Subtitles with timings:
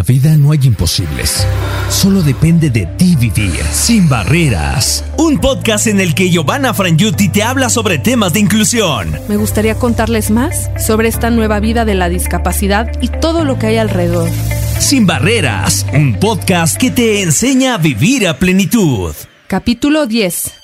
[0.00, 1.46] la vida no hay imposibles.
[1.90, 5.04] Solo depende de ti vivir sin barreras.
[5.18, 9.14] Un podcast en el que Giovanna Frangiuti te habla sobre temas de inclusión.
[9.28, 13.66] Me gustaría contarles más sobre esta nueva vida de la discapacidad y todo lo que
[13.66, 14.30] hay alrededor.
[14.78, 19.14] Sin barreras, un podcast que te enseña a vivir a plenitud.
[19.48, 20.54] Capítulo 10.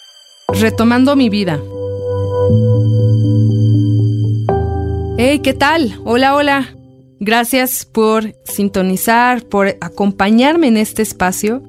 [0.49, 1.61] Retomando mi vida.
[5.19, 6.01] Hey, ¿qué tal?
[6.07, 6.76] Hola, hola.
[7.19, 11.63] Gracias por sintonizar, por acompañarme en este espacio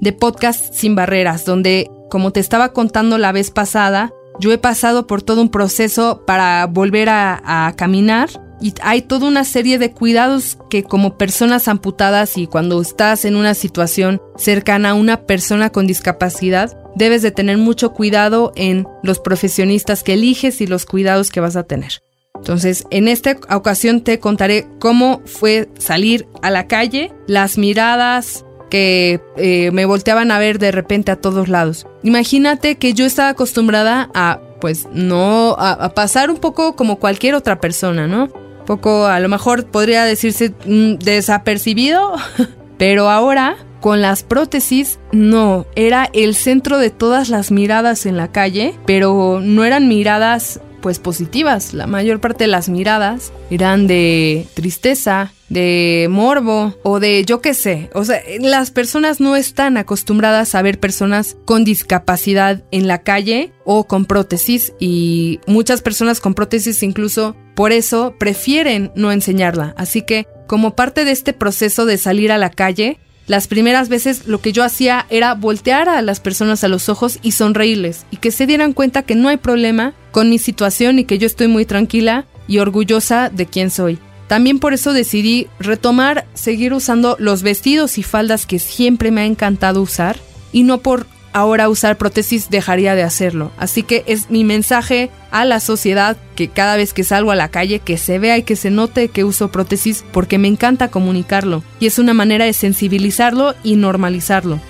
[0.00, 5.06] de podcast sin barreras, donde, como te estaba contando la vez pasada, yo he pasado
[5.06, 8.30] por todo un proceso para volver a, caminar
[8.60, 13.34] y hay toda una serie de cuidados que como personas amputadas y cuando estás en
[13.34, 19.18] una situación cercana a una persona con discapacidad, debes de tener mucho cuidado en los
[19.18, 22.02] profesionistas que eliges y los cuidados que vas a tener.
[22.42, 29.20] Entonces, en esta ocasión te contaré cómo fue salir a la calle, las miradas que
[29.36, 31.86] eh, me volteaban a ver de repente a todos lados.
[32.02, 37.60] Imagínate que yo estaba acostumbrada a, pues, no, a, pasar un poco como cualquier otra
[37.60, 38.24] persona, ¿no?
[38.24, 42.14] Un poco, a lo mejor podría decirse mm, desapercibido,
[42.76, 48.32] pero ahora con las prótesis, no, era el centro de todas las miradas en la
[48.32, 51.72] calle, pero no eran miradas pues positivas.
[51.72, 57.54] La mayor parte de las miradas eran de tristeza, de morbo o de yo qué
[57.54, 57.88] sé.
[57.94, 63.52] O sea, las personas no están acostumbradas a ver personas con discapacidad en la calle
[63.64, 69.74] o con prótesis y muchas personas con prótesis incluso por eso prefieren no enseñarla.
[69.78, 74.26] Así que como parte de este proceso de salir a la calle, las primeras veces
[74.26, 78.16] lo que yo hacía era voltear a las personas a los ojos y sonreírles y
[78.16, 81.48] que se dieran cuenta que no hay problema con mi situación y que yo estoy
[81.48, 83.98] muy tranquila y orgullosa de quién soy.
[84.26, 89.26] También por eso decidí retomar, seguir usando los vestidos y faldas que siempre me ha
[89.26, 90.18] encantado usar
[90.52, 93.52] y no por ahora usar prótesis dejaría de hacerlo.
[93.56, 97.48] Así que es mi mensaje a la sociedad que cada vez que salgo a la
[97.48, 101.62] calle que se vea y que se note que uso prótesis porque me encanta comunicarlo
[101.80, 104.60] y es una manera de sensibilizarlo y normalizarlo.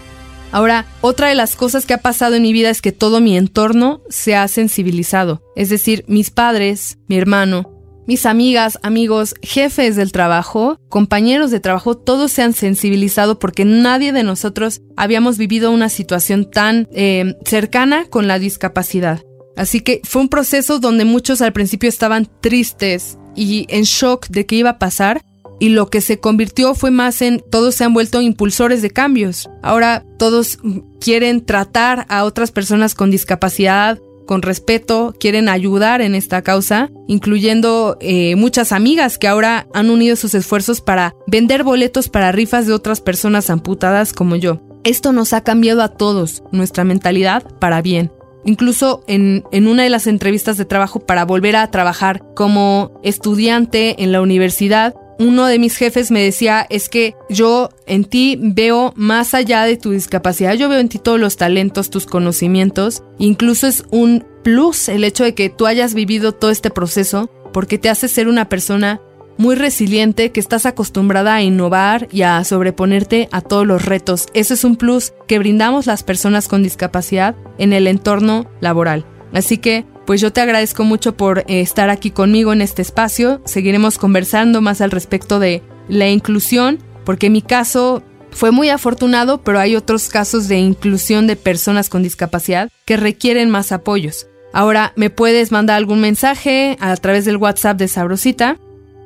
[0.52, 3.38] Ahora, otra de las cosas que ha pasado en mi vida es que todo mi
[3.38, 5.42] entorno se ha sensibilizado.
[5.56, 7.71] Es decir, mis padres, mi hermano,
[8.06, 14.12] mis amigas, amigos, jefes del trabajo, compañeros de trabajo, todos se han sensibilizado porque nadie
[14.12, 19.22] de nosotros habíamos vivido una situación tan eh, cercana con la discapacidad.
[19.56, 24.46] Así que fue un proceso donde muchos al principio estaban tristes y en shock de
[24.46, 25.22] qué iba a pasar,
[25.62, 29.48] y lo que se convirtió fue más en todos se han vuelto impulsores de cambios.
[29.62, 30.58] Ahora todos
[31.00, 37.96] quieren tratar a otras personas con discapacidad con respeto, quieren ayudar en esta causa, incluyendo
[38.00, 42.72] eh, muchas amigas que ahora han unido sus esfuerzos para vender boletos para rifas de
[42.72, 44.60] otras personas amputadas como yo.
[44.84, 48.10] Esto nos ha cambiado a todos, nuestra mentalidad para bien.
[48.44, 54.02] Incluso en, en, una de las entrevistas de trabajo para volver a trabajar como estudiante
[54.02, 54.96] en la universidad,
[55.26, 59.76] uno de mis jefes me decía, es que yo en ti veo más allá de
[59.76, 64.88] tu discapacidad, yo veo en ti todos los talentos, tus conocimientos, incluso es un plus
[64.88, 68.48] el hecho de que tú hayas vivido todo este proceso, porque te hace ser una
[68.48, 69.00] persona
[69.38, 74.26] muy resiliente, que estás acostumbrada a innovar y a sobreponerte a todos los retos.
[74.34, 79.06] Eso es un plus que brindamos las personas con discapacidad en el entorno laboral.
[79.32, 83.40] Así que pues yo te agradezco mucho por eh, estar aquí conmigo en este espacio.
[83.44, 89.58] Seguiremos conversando más al respecto de la inclusión, porque mi caso fue muy afortunado, pero
[89.58, 94.26] hay otros casos de inclusión de personas con discapacidad que requieren más apoyos.
[94.52, 98.58] Ahora, me puedes mandar algún mensaje a través del WhatsApp de Sabrosita.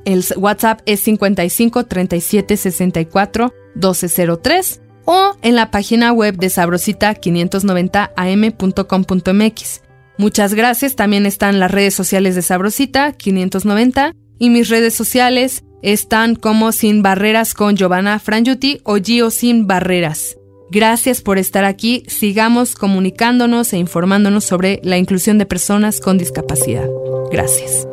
[0.05, 8.13] El WhatsApp es 55 37 64 1203 o en la página web de sabrosita 590
[8.17, 9.86] am.com.mx.
[10.19, 10.97] Muchas gracias.
[10.97, 17.03] También están las redes sociales de Sabrosita 590 y mis redes sociales están como Sin
[17.03, 20.37] Barreras con Giovanna Frangiuti o Gio Sin Barreras.
[20.71, 22.03] Gracias por estar aquí.
[22.09, 26.89] Sigamos comunicándonos e informándonos sobre la inclusión de personas con discapacidad.
[27.31, 27.87] Gracias.